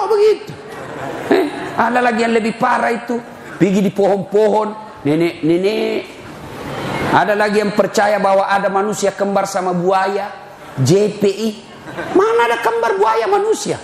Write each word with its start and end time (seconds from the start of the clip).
mau 0.00 0.08
begitu. 0.08 0.52
Eh, 1.28 1.44
ada 1.76 2.00
lagi 2.00 2.24
yang 2.24 2.32
lebih 2.32 2.56
parah 2.56 2.88
itu. 2.88 3.20
Pergi 3.60 3.80
di 3.84 3.92
pohon-pohon, 3.92 4.68
nenek-nenek. 5.04 6.00
Ada 7.12 7.36
lagi 7.36 7.60
yang 7.60 7.76
percaya 7.76 8.16
bahwa 8.16 8.48
ada 8.48 8.72
manusia 8.72 9.12
kembar 9.12 9.44
sama 9.44 9.76
buaya, 9.76 10.32
JPI. 10.80 11.68
Mana 12.16 12.48
ada 12.48 12.56
kembar 12.64 12.96
buaya 12.96 13.28
manusia? 13.28 13.76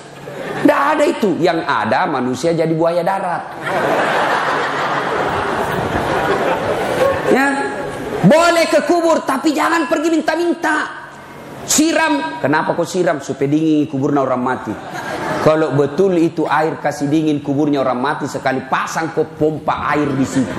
Tidak 0.62 0.80
ada 0.96 1.04
itu. 1.04 1.36
Yang 1.36 1.66
ada 1.68 2.08
manusia 2.08 2.56
jadi 2.56 2.72
buaya 2.72 3.04
darat. 3.04 3.42
Ya, 7.28 7.46
boleh 8.24 8.64
ke 8.70 8.86
kubur 8.86 9.26
tapi 9.26 9.52
jangan 9.52 9.90
pergi 9.90 10.08
minta-minta. 10.08 11.04
Siram. 11.66 12.38
Kenapa 12.38 12.78
kau 12.78 12.86
siram? 12.86 13.18
Supaya 13.18 13.50
dingin 13.50 13.90
kuburnya 13.90 14.22
orang 14.22 14.40
mati. 14.40 14.72
Kalau 15.46 15.78
betul 15.78 16.18
itu 16.18 16.42
air 16.42 16.82
kasih 16.82 17.06
dingin 17.06 17.38
kuburnya 17.38 17.78
orang 17.78 18.02
mati 18.02 18.26
sekali 18.26 18.66
pasang 18.66 19.14
kau 19.14 19.30
pompa 19.30 19.94
air 19.94 20.10
di 20.10 20.26
situ. 20.26 20.58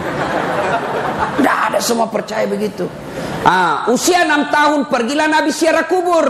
Tidak 1.38 1.58
ada 1.71 1.80
semua 1.84 2.08
percaya 2.08 2.48
begitu. 2.48 2.88
Ah, 3.44 3.91
usia 3.91 4.23
enam 4.23 4.48
tahun 4.48 4.88
pergilah 4.88 5.27
Nabi 5.27 5.52
siara 5.52 5.84
kubur 5.91 6.23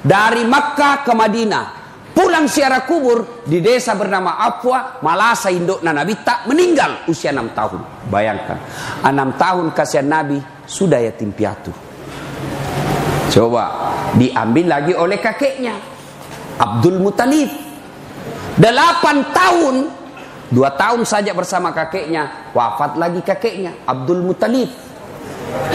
dari 0.00 0.48
Makkah 0.48 1.04
ke 1.04 1.12
Madinah. 1.12 1.66
Pulang 2.14 2.48
siara 2.48 2.88
kubur 2.88 3.44
di 3.44 3.58
desa 3.58 3.92
bernama 3.98 4.38
Afwa, 4.38 5.02
Malasa 5.04 5.52
indukna 5.52 5.92
Nabi 5.92 6.14
tak 6.24 6.48
meninggal 6.48 7.04
usia 7.10 7.36
enam 7.36 7.52
tahun. 7.52 8.08
Bayangkan, 8.08 8.58
enam 9.04 9.36
tahun 9.36 9.76
kasihan 9.76 10.08
Nabi 10.08 10.40
sudah 10.64 11.04
yatim 11.04 11.36
piatu. 11.36 11.68
Coba 13.28 13.64
diambil 14.16 14.66
lagi 14.72 14.92
oleh 14.96 15.18
kakeknya 15.18 15.93
Abdul 16.58 17.02
Muttalib. 17.02 17.50
Delapan 18.54 19.34
tahun, 19.34 19.74
dua 20.54 20.70
tahun 20.78 21.02
saja 21.02 21.34
bersama 21.34 21.74
kakeknya, 21.74 22.54
wafat 22.54 22.94
lagi 22.94 23.18
kakeknya 23.18 23.82
Abdul 23.82 24.22
Muttalib. 24.22 24.70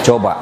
Coba, 0.04 0.40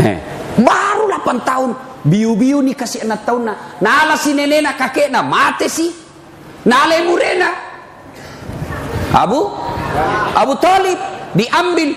eh, 0.00 0.20
baru 0.60 1.08
delapan 1.08 1.38
tahun, 1.40 1.70
biu-biu 2.04 2.60
nih 2.60 2.76
kasih 2.76 3.08
anak 3.08 3.24
tahun 3.24 3.42
na, 3.48 3.54
nala 3.80 4.20
si 4.20 4.36
nenena 4.36 4.76
kakeknya 4.76 5.24
mati 5.24 5.66
sih, 5.72 5.90
nala 6.68 7.00
murena. 7.08 7.50
Abu, 9.12 9.44
Abu 10.36 10.54
Talib 10.60 10.96
diambil 11.36 11.92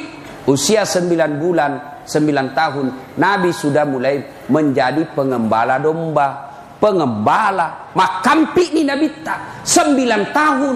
usia 0.48 0.84
sembilan 0.84 1.32
bulan 1.40 1.72
9 2.06 2.54
tahun 2.54 2.88
Nabi 3.18 3.50
sudah 3.50 3.84
mulai 3.88 4.46
menjadi 4.52 5.10
pengembala 5.16 5.82
domba 5.82 6.55
pengembala. 6.86 7.90
Makampi 7.98 8.78
ini 8.78 8.86
Nabi 8.86 9.10
tak. 9.26 9.66
9 9.66 9.98
tahun. 10.30 10.76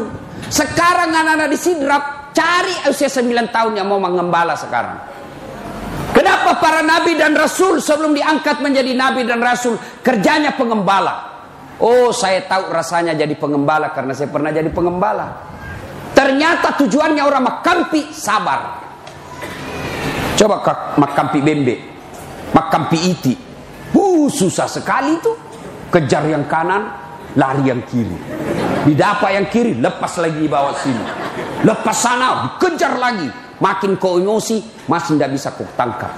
Sekarang 0.49 1.13
anak-anak 1.13 1.53
di 1.53 1.57
Sidrap 1.61 2.33
cari 2.33 2.73
usia 2.89 3.05
9 3.05 3.29
tahun 3.53 3.77
yang 3.77 3.85
mau 3.85 4.01
mengembala 4.01 4.57
sekarang. 4.57 4.97
Kenapa 6.09 6.57
para 6.57 6.81
Nabi 6.81 7.13
dan 7.13 7.37
Rasul 7.37 7.77
sebelum 7.77 8.17
diangkat 8.17 8.65
menjadi 8.65 8.97
Nabi 8.97 9.29
dan 9.29 9.37
Rasul 9.37 9.77
kerjanya 10.01 10.57
pengembala? 10.57 11.29
Oh 11.79 12.09
saya 12.09 12.43
tahu 12.49 12.73
rasanya 12.73 13.13
jadi 13.13 13.37
pengembala 13.37 13.93
karena 13.93 14.17
saya 14.17 14.33
pernah 14.33 14.49
jadi 14.49 14.73
pengembala. 14.73 15.45
Ternyata 16.17 16.75
tujuannya 16.81 17.21
orang 17.21 17.43
makampi 17.45 18.09
sabar. 18.09 18.81
Coba 20.35 20.59
makampi 20.97 21.39
bembe, 21.39 21.75
makampi 22.51 22.97
iti. 23.13 23.33
Uh, 23.93 24.27
susah 24.27 24.67
sekali 24.67 25.15
itu. 25.15 25.31
Kejar 25.89 26.23
yang 26.29 26.45
kanan, 26.45 26.89
lari 27.33 27.65
yang 27.65 27.81
kiri. 27.89 28.17
Didapat 28.85 29.29
yang 29.35 29.47
kiri, 29.49 29.73
lepas 29.77 30.21
lagi 30.21 30.37
di 30.45 30.49
sini. 30.85 31.03
Lepas 31.65 31.97
sana, 31.97 32.27
dikejar 32.45 32.95
lagi. 32.95 33.29
Makin 33.59 33.99
kau 33.99 34.15
emosi, 34.21 34.87
masih 34.87 35.19
tidak 35.19 35.35
bisa 35.35 35.49
kau 35.51 35.67
tangkap. 35.75 36.13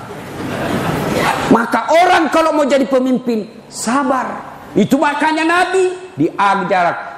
Maka 1.49 1.89
orang 1.89 2.29
kalau 2.29 2.53
mau 2.53 2.67
jadi 2.67 2.85
pemimpin, 2.85 3.65
sabar. 3.65 4.53
Itu 4.77 4.95
makanya 5.01 5.43
Nabi 5.43 6.15
diajar 6.15 7.11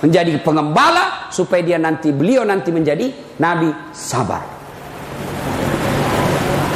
menjadi 0.00 0.40
pengembala 0.40 1.28
supaya 1.28 1.60
dia 1.60 1.76
nanti 1.76 2.10
beliau 2.10 2.44
nanti 2.44 2.72
menjadi 2.72 3.36
nabi 3.36 3.68
sabar. 3.92 4.42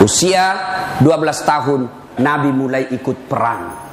Usia 0.04 0.44
12 1.00 1.08
tahun 1.48 1.80
Nabi 2.20 2.50
mulai 2.52 2.92
ikut 2.92 3.16
perang. 3.24 3.83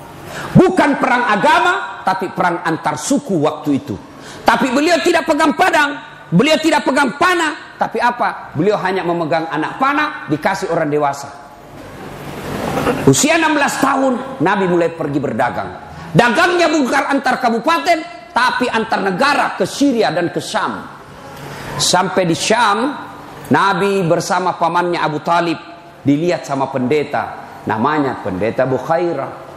Bukan 0.51 0.99
perang 0.99 1.23
agama, 1.27 2.03
tapi 2.03 2.31
perang 2.31 2.63
antar 2.63 2.99
suku 2.99 3.39
waktu 3.39 3.69
itu. 3.79 3.95
Tapi 4.43 4.71
beliau 4.71 4.99
tidak 4.99 5.27
pegang 5.27 5.55
padang, 5.55 5.95
beliau 6.31 6.59
tidak 6.59 6.83
pegang 6.83 7.15
panah, 7.15 7.77
tapi 7.79 8.03
apa? 8.03 8.51
Beliau 8.55 8.75
hanya 8.83 9.03
memegang 9.07 9.47
anak 9.47 9.79
panah 9.79 10.27
dikasih 10.27 10.71
orang 10.71 10.91
dewasa. 10.91 11.29
Usia 13.07 13.35
16 13.35 13.57
tahun 13.83 14.13
Nabi 14.43 14.65
mulai 14.67 14.91
pergi 14.91 15.19
berdagang. 15.19 15.69
Dagangnya 16.11 16.67
bukan 16.67 17.03
antar 17.07 17.39
kabupaten, 17.39 18.31
tapi 18.35 18.67
antar 18.67 18.99
negara 19.03 19.55
ke 19.55 19.63
Syria 19.63 20.11
dan 20.11 20.31
ke 20.31 20.43
Syam. 20.43 20.83
Sampai 21.79 22.27
di 22.27 22.35
Syam, 22.35 22.91
Nabi 23.51 24.03
bersama 24.03 24.55
pamannya 24.55 24.99
Abu 24.99 25.19
Talib 25.23 25.59
dilihat 26.03 26.43
sama 26.47 26.67
pendeta 26.71 27.41
namanya 27.65 28.21
pendeta 28.25 28.65
Bukhaira 28.65 29.50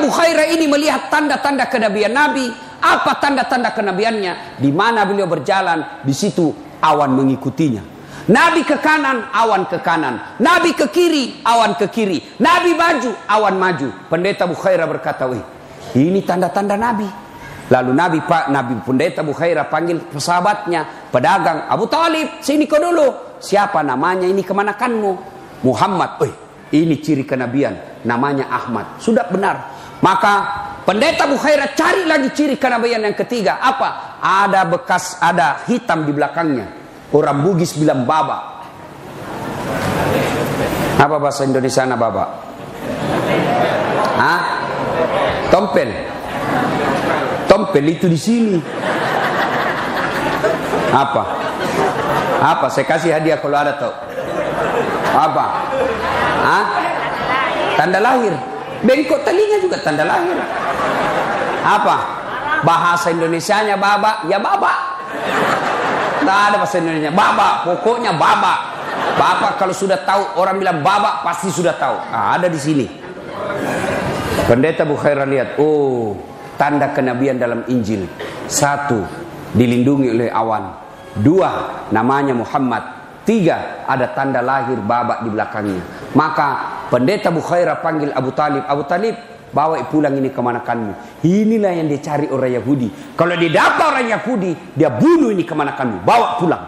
pendeta 0.00 0.08
Bukhaira 0.08 0.44
ini 0.48 0.64
melihat 0.64 1.12
tanda-tanda 1.12 1.68
kenabian 1.68 2.12
Nabi 2.16 2.48
apa 2.80 3.20
tanda-tanda 3.20 3.76
kenabiannya 3.76 4.56
di 4.56 4.72
mana 4.72 5.04
beliau 5.04 5.28
berjalan 5.28 6.00
di 6.00 6.14
situ 6.16 6.48
awan 6.80 7.12
mengikutinya 7.12 8.00
Nabi 8.30 8.62
ke 8.62 8.78
kanan, 8.78 9.26
awan 9.34 9.66
ke 9.66 9.82
kanan. 9.82 10.38
Nabi 10.38 10.70
ke 10.70 10.86
kiri, 10.86 11.42
awan 11.42 11.74
ke 11.74 11.90
kiri. 11.90 12.38
Nabi 12.38 12.78
maju, 12.78 13.10
awan 13.26 13.58
maju. 13.58 13.90
Pendeta 14.06 14.46
Bukhaira 14.46 14.86
berkata, 14.86 15.26
Wih, 15.26 15.42
ini 15.98 16.22
tanda-tanda 16.22 16.78
Nabi. 16.78 17.10
Lalu 17.74 17.90
Nabi 17.90 18.18
Pak 18.22 18.54
Nabi 18.54 18.78
Pendeta 18.86 19.26
Bukhaira 19.26 19.66
panggil 19.66 19.98
sahabatnya, 20.14 21.10
pedagang 21.10 21.66
Abu 21.66 21.90
Talib, 21.90 22.38
sini 22.38 22.70
kau 22.70 22.78
dulu. 22.78 23.40
Siapa 23.42 23.82
namanya 23.82 24.30
ini 24.30 24.46
kemanakanmu? 24.46 25.10
Muhammad. 25.66 26.22
Oh, 26.22 26.30
ini 26.70 27.02
ciri 27.02 27.26
kenabian. 27.26 27.74
Namanya 28.06 28.46
Ahmad. 28.46 29.02
Sudah 29.02 29.26
benar. 29.26 29.69
Maka 30.00 30.34
pendeta 30.88 31.28
Bukhaira 31.28 31.76
cari 31.76 32.08
lagi 32.08 32.32
ciri 32.32 32.56
kenabian 32.56 33.04
yang 33.04 33.16
ketiga. 33.16 33.60
Apa? 33.60 34.20
Ada 34.20 34.64
bekas, 34.64 35.20
ada 35.20 35.64
hitam 35.68 36.08
di 36.08 36.12
belakangnya. 36.16 36.66
Orang 37.12 37.44
Bugis 37.44 37.76
bilang 37.76 38.08
baba. 38.08 38.64
Apa 41.00 41.16
bahasa 41.16 41.44
Indonesia 41.44 41.84
na 41.84 41.96
baba? 41.96 42.24
Hah? 44.20 44.40
Tompel. 45.52 45.88
Tompel 47.48 47.84
itu 47.88 48.06
di 48.08 48.18
sini. 48.20 48.56
Apa? 50.92 51.22
Apa? 52.40 52.66
Saya 52.72 52.86
kasih 52.88 53.10
hadiah 53.16 53.36
kalau 53.40 53.56
ada 53.56 53.76
tahu. 53.76 53.94
Apa? 55.12 55.44
Hah? 56.40 56.64
Tanda 57.76 58.00
lahir. 58.00 58.49
Bengkok 58.80 59.20
telinga 59.24 59.60
juga 59.60 59.76
tanda 59.84 60.08
lahir. 60.08 60.40
Apa? 61.60 61.96
Bahasa 62.64 63.12
Indonesianya 63.12 63.76
baba, 63.76 64.24
ya 64.28 64.40
baba. 64.40 64.72
Tak 66.20 66.38
ada 66.52 66.56
bahasa 66.60 66.76
Indonesia. 66.80 67.12
Baba, 67.12 67.64
pokoknya 67.64 68.12
baba. 68.16 68.76
Bapak 69.16 69.60
kalau 69.60 69.74
sudah 69.76 70.00
tahu 70.04 70.40
orang 70.40 70.56
bilang 70.60 70.78
baba 70.80 71.20
pasti 71.24 71.52
sudah 71.52 71.76
tahu. 71.76 71.96
Nah, 72.08 72.36
ada 72.36 72.48
di 72.48 72.60
sini. 72.60 72.86
Pendeta 74.48 74.88
Bukhaira 74.88 75.28
lihat, 75.28 75.60
oh 75.60 76.16
tanda 76.56 76.92
kenabian 76.92 77.36
dalam 77.36 77.64
Injil. 77.68 78.08
Satu, 78.48 79.04
dilindungi 79.56 80.08
oleh 80.12 80.28
awan. 80.32 80.64
Dua, 81.20 81.84
namanya 81.92 82.32
Muhammad. 82.36 83.00
Tiga, 83.24 83.84
ada 83.84 84.10
tanda 84.16 84.40
lahir 84.40 84.80
babak 84.80 85.22
di 85.22 85.28
belakangnya. 85.30 85.84
Maka 86.16 86.79
pendeta 86.90 87.30
Bukhaira 87.30 87.78
panggil 87.78 88.10
Abu 88.10 88.34
Talib. 88.34 88.66
Abu 88.66 88.82
Talib, 88.84 89.14
bawa 89.54 89.78
pulang 89.86 90.18
ini 90.18 90.28
kemanakanmu. 90.34 91.22
Inilah 91.22 91.72
yang 91.74 91.88
dicari 91.90 92.26
orang 92.30 92.58
Yahudi. 92.58 93.14
Kalau 93.14 93.34
dia 93.38 93.50
dapat 93.54 93.86
orang 93.94 94.08
Yahudi, 94.10 94.52
dia 94.74 94.90
bunuh 94.90 95.30
ini 95.30 95.46
kemanakanmu. 95.46 96.02
Bawa 96.02 96.28
pulang. 96.36 96.64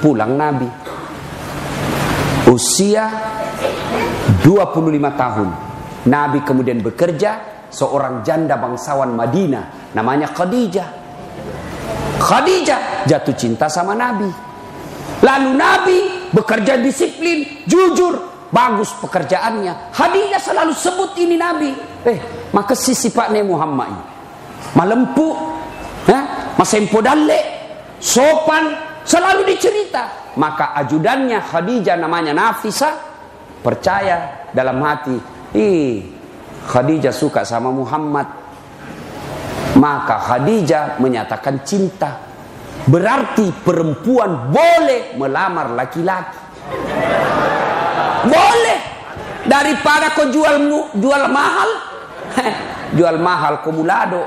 Pulang 0.00 0.32
Nabi. 0.36 0.68
Usia 2.52 3.08
25 4.44 5.12
tahun. 5.16 5.48
Nabi 6.08 6.38
kemudian 6.40 6.80
bekerja 6.80 7.64
seorang 7.68 8.24
janda 8.24 8.56
bangsawan 8.56 9.12
Madinah 9.12 9.92
namanya 9.92 10.32
Khadijah. 10.32 10.88
Khadijah 12.20 13.04
jatuh 13.04 13.36
cinta 13.36 13.68
sama 13.68 13.92
Nabi. 13.92 14.28
Lalu 15.20 15.50
Nabi 15.52 15.98
bekerja 16.32 16.80
disiplin, 16.80 17.44
jujur, 17.68 18.29
bagus 18.50 18.92
pekerjaannya. 18.98 19.94
Khadijah 19.94 20.42
selalu 20.42 20.74
sebut 20.74 21.10
ini 21.16 21.38
Nabi. 21.38 21.70
Eh, 22.04 22.18
maka 22.50 22.74
si 22.74 22.92
sifatnya 22.92 23.46
Muhammad 23.46 23.88
ini. 23.88 24.04
Malempu, 24.70 25.34
masempo 26.58 27.02
dalle, 27.02 27.40
sopan, 27.98 28.74
selalu 29.06 29.46
dicerita. 29.46 30.34
Maka 30.38 30.74
ajudannya 30.78 31.42
Khadijah 31.42 31.98
namanya 31.98 32.30
Nafisa 32.30 32.94
percaya 33.62 34.46
dalam 34.54 34.78
hati, 34.82 35.16
ih 35.58 36.06
Khadijah 36.70 37.14
suka 37.14 37.42
sama 37.42 37.74
Muhammad. 37.74 38.26
Maka 39.78 40.18
Khadijah 40.18 40.98
menyatakan 40.98 41.62
cinta. 41.62 42.28
Berarti 42.80 43.52
perempuan 43.60 44.50
boleh 44.50 45.14
melamar 45.14 45.76
laki-laki. 45.76 46.38
Boleh. 48.26 48.78
Daripada 49.40 50.12
kau 50.12 50.28
jual 50.28 50.60
jual 51.00 51.22
mahal, 51.32 51.70
jual 52.98 53.16
mahal 53.16 53.64
kumulado. 53.64 54.20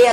iya 0.00 0.12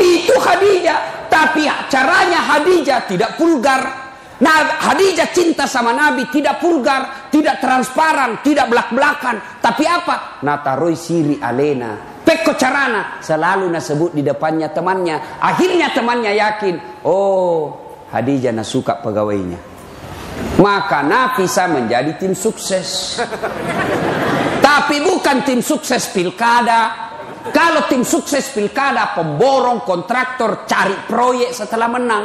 Itu 0.00 0.32
Khadijah. 0.40 1.28
Tapi 1.28 1.68
caranya 1.92 2.40
Khadijah 2.48 3.04
tidak 3.04 3.36
vulgar. 3.36 4.08
Nah, 4.38 4.78
Khadijah 4.80 5.28
cinta 5.34 5.66
sama 5.68 5.92
Nabi 5.92 6.24
tidak 6.32 6.62
vulgar, 6.62 7.28
tidak 7.28 7.60
transparan, 7.60 8.40
tidak 8.40 8.72
belak-belakan. 8.72 9.60
Tapi 9.60 9.84
apa? 9.84 10.40
Nataroi 10.46 10.96
siri 10.96 11.36
alena. 11.42 12.16
Peko 12.24 12.56
carana 12.56 13.20
selalu 13.20 13.68
nasebut 13.68 14.16
di 14.16 14.24
depannya 14.24 14.72
temannya. 14.72 15.42
Akhirnya 15.42 15.92
temannya 15.92 16.32
yakin, 16.38 17.04
oh 17.04 17.87
Khadijah 18.08 18.52
nasuka 18.56 19.00
pegawainya. 19.04 19.60
Maka 20.58 21.06
Nafisa 21.06 21.70
menjadi 21.70 22.18
tim 22.18 22.34
sukses. 22.34 23.18
Tapi 24.66 24.96
bukan 25.02 25.46
tim 25.46 25.60
sukses 25.62 26.10
pilkada. 26.10 27.10
Kalau 27.48 27.88
tim 27.88 28.04
sukses 28.04 28.52
pilkada, 28.52 29.16
pemborong, 29.16 29.80
kontraktor, 29.86 30.68
cari 30.68 30.94
proyek 31.08 31.54
setelah 31.54 31.88
menang. 31.88 32.24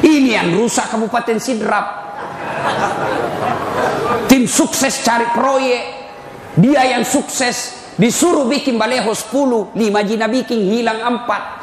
Ini 0.00 0.30
yang 0.40 0.48
rusak 0.56 0.88
Kabupaten 0.88 1.36
Sidrap. 1.36 1.86
Tim 4.30 4.48
sukses 4.48 5.04
cari 5.04 5.28
proyek. 5.34 5.82
Dia 6.56 6.96
yang 6.96 7.04
sukses 7.04 7.92
disuruh 8.00 8.48
bikin 8.48 8.80
baleho 8.80 9.12
10, 9.12 9.76
5 9.76 10.08
jina 10.08 10.26
bikin 10.30 10.60
hilang 10.72 11.04
4. 11.04 11.59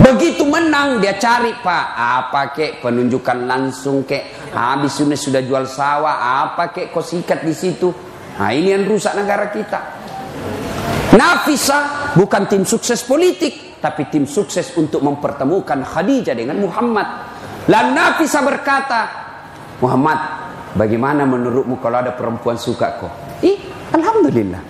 Begitu 0.00 0.48
menang 0.48 0.96
dia 0.98 1.20
cari 1.20 1.52
pak 1.60 1.86
apa 1.92 2.56
kek 2.56 2.80
penunjukan 2.80 3.44
langsung 3.44 4.08
kek 4.08 4.52
habis 4.56 4.96
sudah 4.96 5.18
sudah 5.18 5.42
jual 5.44 5.68
sawah 5.68 6.44
apa 6.48 6.72
kek 6.72 6.88
kau 6.88 7.04
sikat 7.04 7.44
di 7.44 7.52
situ. 7.52 7.92
Nah 8.40 8.48
ini 8.48 8.72
yang 8.72 8.88
rusak 8.88 9.12
negara 9.12 9.52
kita. 9.52 9.80
Nafisa 11.12 12.12
bukan 12.16 12.48
tim 12.48 12.64
sukses 12.64 13.04
politik 13.04 13.70
tapi 13.80 14.06
tim 14.12 14.28
sukses 14.28 14.76
untuk 14.76 15.00
mempertemukan 15.00 15.84
Khadijah 15.84 16.36
dengan 16.36 16.60
Muhammad. 16.60 17.08
Lalu 17.66 17.90
Nabi 17.96 18.24
berkata, 18.28 19.00
Muhammad, 19.80 20.18
bagaimana 20.76 21.24
menurutmu 21.24 21.80
kalau 21.80 22.04
ada 22.04 22.12
perempuan 22.12 22.60
suka 22.60 23.00
kau? 23.00 23.10
Ih, 23.40 23.56
Alhamdulillah. 23.96 24.60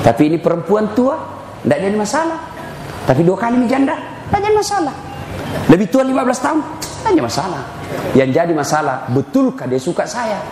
Tapi 0.00 0.22
ini 0.32 0.38
perempuan 0.40 0.96
tua, 0.96 1.20
tidak 1.60 1.78
jadi 1.84 1.96
masalah. 1.96 2.40
Tapi 3.04 3.20
dua 3.22 3.36
kali 3.36 3.68
janda, 3.68 3.94
jadi 4.32 4.54
masalah. 4.54 4.96
Lebih 5.66 5.86
tua 5.90 6.02
15 6.02 6.44
tahun, 6.44 6.60
jadi 7.06 7.22
masalah. 7.22 7.62
Yang 8.14 8.30
jadi 8.34 8.52
masalah, 8.54 8.96
betulkah 9.10 9.66
dia 9.70 9.78
suka 9.78 10.06
saya? 10.06 10.42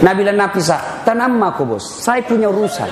Nabi 0.00 0.24
dan 0.24 0.40
Nafisa, 0.40 1.04
tanam 1.04 1.36
aku 1.44 1.64
bos, 1.68 1.84
saya 2.00 2.24
punya 2.24 2.48
urusan. 2.48 2.88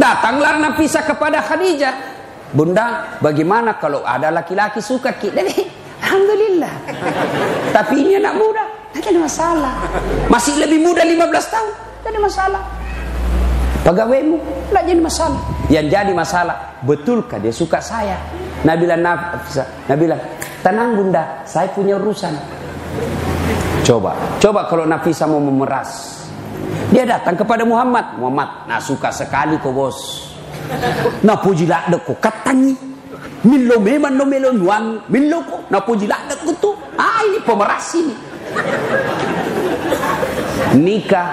Datanglah 0.00 0.60
Nafisa 0.60 1.04
kepada 1.04 1.44
Khadijah. 1.44 2.16
Bunda, 2.54 3.18
bagaimana 3.20 3.76
kalau 3.76 4.06
ada 4.06 4.32
laki-laki 4.32 4.80
suka 4.80 5.12
kita? 5.18 5.44
Alhamdulillah. 6.00 6.72
Tapi 7.74 7.94
ini 8.00 8.16
anak 8.16 8.34
muda, 8.38 8.64
tidak 8.94 9.12
ada 9.12 9.20
masalah. 9.26 9.74
Masih 10.30 10.54
lebih 10.56 10.80
muda 10.80 11.02
15 11.04 11.52
tahun, 11.52 11.70
tidak 12.00 12.10
ada 12.14 12.20
masalah. 12.22 12.62
Pegawaimu, 13.84 14.36
tidak 14.70 14.82
jadi 14.88 15.02
masalah. 15.02 15.42
Yang 15.66 15.86
jadi 15.90 16.12
masalah, 16.14 16.78
betulkah 16.86 17.42
dia 17.42 17.50
suka 17.50 17.82
saya? 17.82 18.18
Nabila 18.62 18.94
Nabila, 19.90 20.16
tenang 20.62 20.94
bunda, 20.94 21.42
saya 21.42 21.66
punya 21.74 21.98
urusan. 21.98 22.34
Coba, 23.82 24.14
coba 24.42 24.66
kalau 24.66 24.86
Nafisa 24.86 25.26
mau 25.26 25.38
memeras. 25.42 26.22
Dia 26.90 27.06
datang 27.06 27.34
kepada 27.34 27.66
Muhammad. 27.66 28.18
Muhammad, 28.18 28.66
nah 28.70 28.78
suka 28.78 29.10
sekali 29.10 29.58
kau 29.58 29.74
bos. 29.74 30.26
Nah 31.22 31.36
puji 31.38 31.66
lak 31.66 31.90
ko 32.02 32.18
katangi. 32.18 32.74
Milo 33.46 33.78
memang 33.78 34.14
no 34.18 34.24
melo 34.26 34.50
nuang. 34.50 35.06
Milo 35.10 35.38
ko. 35.46 35.56
Nah 35.70 35.80
puji 35.82 36.06
lak 36.10 36.30
ko 36.42 36.50
tu. 36.58 36.70
Ah 36.98 37.22
ini 37.26 37.38
pemeras 37.42 37.86
ini. 37.94 38.14
Nikah. 40.78 41.28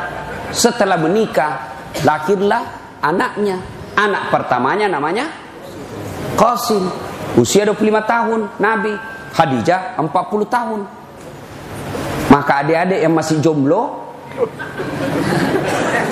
Setelah 0.53 0.97
menikah. 1.01 1.73
Lahirlah 2.05 2.61
anaknya. 3.01 3.57
Anak 3.93 4.33
pertamanya 4.33 4.89
namanya 4.89 5.29
Qasim. 6.33 6.89
Usia 7.37 7.65
25 7.65 8.03
tahun. 8.05 8.39
Nabi. 8.57 8.93
Khadijah 9.33 9.97
40 9.97 10.45
tahun. 10.45 10.81
Maka 12.29 12.65
adik-adik 12.65 12.99
yang 13.01 13.13
masih 13.13 13.41
jomblo 13.41 14.03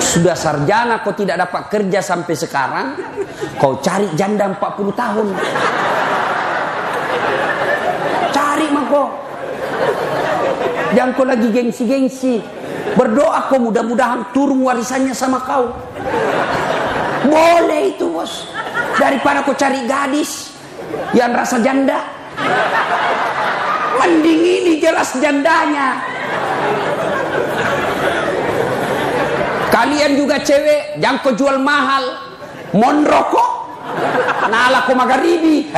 sudah 0.02 0.34
sarjana 0.34 1.02
kau 1.02 1.14
tidak 1.14 1.42
dapat 1.46 1.62
kerja 1.70 1.98
sampai 2.02 2.34
sekarang, 2.34 2.86
kau 3.58 3.78
cari 3.82 4.10
janda 4.14 4.50
40 4.50 4.92
tahun. 4.94 5.26
Cari 8.30 8.66
mako. 8.70 9.04
Jangan 10.92 11.10
kau 11.16 11.26
lagi 11.26 11.48
gengsi-gengsi. 11.50 12.42
Berdoa 12.92 13.48
kau 13.48 13.58
mudah-mudahan 13.62 14.34
turun 14.34 14.60
warisannya 14.62 15.14
sama 15.14 15.40
kau. 15.42 15.70
Boleh 17.26 17.94
itu 17.94 18.06
bos. 18.10 18.50
Daripada 18.98 19.46
kau 19.46 19.54
cari 19.54 19.86
gadis 19.86 20.52
yang 21.14 21.32
rasa 21.32 21.62
janda. 21.62 22.02
Mending 24.02 24.42
ini 24.42 24.72
jelas 24.82 25.14
jandanya. 25.22 26.02
Kalian 29.72 30.20
juga 30.20 30.36
cewek, 30.42 31.00
jangan 31.00 31.22
kau 31.24 31.32
jual 31.32 31.56
mahal. 31.56 32.04
Mon 32.76 33.04
rokok, 33.04 33.48
nala 34.52 34.84
ko 34.84 34.92
magaribi. 34.92 35.72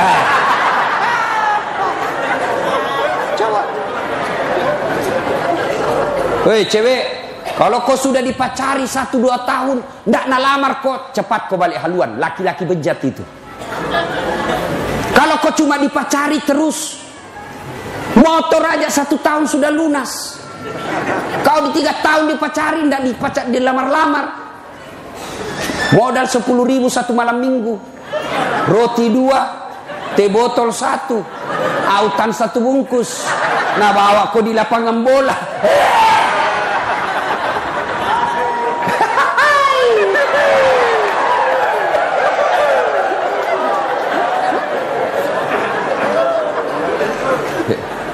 Coba. 3.39 3.61
Hei 6.45 6.67
cewek, 6.67 7.14
kalau 7.55 7.87
kau 7.87 7.95
sudah 7.95 8.19
dipacari 8.19 8.83
satu 8.83 9.15
dua 9.15 9.47
tahun, 9.47 9.79
ndak 10.03 10.25
nalamar 10.27 10.83
kau, 10.83 11.11
cepat 11.15 11.47
kau 11.47 11.55
balik 11.55 11.79
haluan. 11.79 12.19
Laki-laki 12.19 12.67
bejat 12.67 12.99
itu. 12.99 13.23
Kalau 15.15 15.39
kau 15.39 15.55
cuma 15.55 15.79
dipacari 15.79 16.43
terus, 16.43 16.99
motor 18.19 18.59
aja 18.59 18.91
satu 18.91 19.15
tahun 19.23 19.47
sudah 19.47 19.71
lunas. 19.71 20.43
Kau 21.47 21.71
di 21.71 21.79
tiga 21.79 21.95
tahun 22.03 22.35
dipacarin, 22.35 22.91
tidak 22.91 23.01
dipacar, 23.07 23.43
dilamar-lamar. 23.47 24.25
Modal 25.95 26.27
sepuluh 26.27 26.67
ribu 26.67 26.91
satu 26.91 27.15
malam 27.15 27.39
minggu. 27.39 27.79
Roti 28.67 29.07
dua, 29.07 29.39
teh 30.19 30.27
botol 30.27 30.75
satu, 30.75 31.23
autan 31.87 32.35
satu 32.35 32.59
bungkus. 32.59 33.23
Nah 33.79 33.95
bawa 33.95 34.27
kau 34.35 34.43
di 34.43 34.51
lapangan 34.51 34.97
bola. 34.99 35.37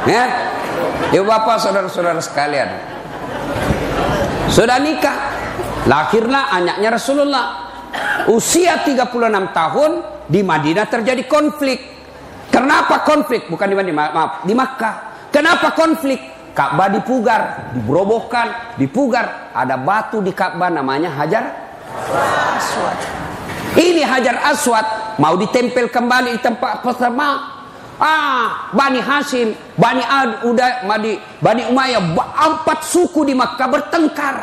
Ya 0.05 0.51
Ya 1.11 1.21
bapak 1.27 1.59
saudara-saudara 1.59 2.23
sekalian. 2.23 2.71
Sudah 4.47 4.79
nikah. 4.79 5.17
Lahirlah 5.83 6.55
anaknya 6.55 6.95
Rasulullah. 6.95 7.45
Usia 8.31 8.79
36 8.85 9.11
tahun 9.51 9.91
di 10.31 10.39
Madinah 10.39 10.87
terjadi 10.87 11.27
konflik. 11.27 11.83
Kenapa 12.47 13.03
konflik? 13.03 13.51
Bukan 13.51 13.67
di 13.67 13.75
Madinah, 13.75 13.95
maaf, 14.15 14.31
di 14.47 14.55
Makkah. 14.55 15.27
Kenapa 15.31 15.75
konflik? 15.75 16.19
Ka'bah 16.51 16.91
dipugar, 16.91 17.71
diberobohkan, 17.75 18.75
dipugar. 18.75 19.51
Ada 19.55 19.79
batu 19.79 20.19
di 20.19 20.35
Ka'bah 20.35 20.67
namanya 20.67 21.11
Hajar 21.11 21.47
Aswad. 22.55 22.99
Ini 23.79 24.03
Hajar 24.03 24.51
Aswad 24.51 25.15
mau 25.19 25.39
ditempel 25.39 25.87
kembali 25.87 26.35
di 26.35 26.41
tempat 26.43 26.83
pertama 26.83 27.60
Ah, 28.01 28.73
Bani 28.73 28.97
Hasim, 28.97 29.53
Bani 29.77 30.01
Ad, 30.01 30.49
udah 30.49 30.89
Bani, 30.89 31.21
Bani 31.37 31.69
Umayyah, 31.69 32.01
empat 32.17 32.81
suku 32.81 33.21
di 33.29 33.37
Makkah 33.37 33.69
bertengkar. 33.69 34.37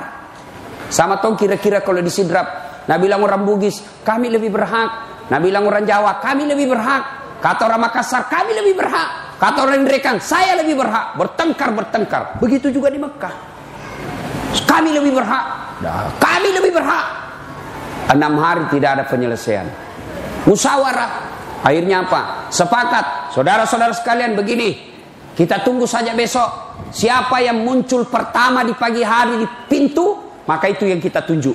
Sama 0.86 1.18
tong 1.18 1.34
kira-kira 1.34 1.82
kalau 1.82 1.98
disidrap. 1.98 2.46
Nabi 2.86 3.10
bilang 3.10 3.20
orang 3.26 3.42
Bugis, 3.42 3.82
kami 4.06 4.30
lebih 4.30 4.54
berhak. 4.54 4.90
Nabi 5.28 5.50
bilang 5.50 5.66
orang 5.66 5.84
Jawa, 5.84 6.22
kami 6.22 6.46
lebih 6.46 6.70
berhak. 6.70 7.02
Kata 7.42 7.66
orang 7.66 7.90
Makassar, 7.90 8.30
kami 8.30 8.54
lebih 8.54 8.78
berhak. 8.78 9.36
Kata 9.42 9.58
orang 9.66 9.84
Indrekan, 9.84 10.22
saya 10.22 10.54
lebih 10.56 10.78
berhak. 10.78 11.18
Bertengkar, 11.18 11.74
bertengkar. 11.74 12.22
Begitu 12.38 12.70
juga 12.72 12.88
di 12.88 12.98
Mekah. 13.02 13.34
Kami 14.64 14.90
lebih 14.94 15.18
berhak. 15.18 15.44
Kami 16.16 16.48
lebih 16.54 16.72
berhak. 16.78 17.06
Enam 18.08 18.40
hari 18.40 18.64
tidak 18.72 18.98
ada 18.98 19.04
penyelesaian. 19.04 19.68
Musyawarah. 20.48 21.27
Akhirnya 21.62 22.06
apa? 22.06 22.50
Sepakat. 22.52 23.34
Saudara-saudara 23.34 23.94
sekalian 23.94 24.38
begini. 24.38 24.94
Kita 25.34 25.62
tunggu 25.62 25.86
saja 25.86 26.14
besok. 26.18 26.80
Siapa 26.90 27.38
yang 27.42 27.62
muncul 27.62 28.06
pertama 28.10 28.66
di 28.66 28.74
pagi 28.74 29.06
hari 29.06 29.38
di 29.38 29.46
pintu, 29.70 30.18
maka 30.46 30.66
itu 30.66 30.86
yang 30.86 30.98
kita 30.98 31.22
tunjuk. 31.22 31.54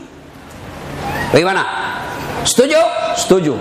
Bagaimana? 1.31 1.63
Setuju? 2.47 2.79
Setuju. 3.17 3.53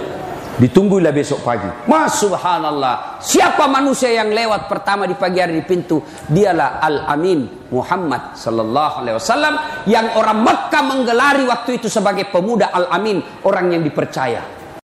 Ditunggulah 0.62 1.10
besok 1.10 1.42
pagi. 1.42 1.66
Mas 1.88 2.22
subhanallah. 2.22 3.18
Siapa 3.18 3.66
manusia 3.66 4.12
yang 4.12 4.30
lewat 4.30 4.68
pertama 4.68 5.08
di 5.08 5.16
pagi 5.16 5.40
hari 5.40 5.58
di 5.58 5.64
pintu? 5.64 6.04
Dialah 6.28 6.78
Al-Amin 6.78 7.72
Muhammad 7.72 8.36
sallallahu 8.36 8.94
alaihi 9.02 9.16
wasallam 9.16 9.54
yang 9.88 10.12
orang 10.14 10.44
Mekah 10.44 10.82
menggelari 10.84 11.48
waktu 11.48 11.80
itu 11.82 11.88
sebagai 11.88 12.28
pemuda 12.28 12.68
Al-Amin, 12.70 13.42
orang 13.48 13.74
yang 13.74 13.82
dipercaya. 13.82 14.61